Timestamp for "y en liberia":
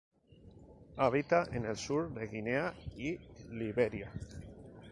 2.97-4.11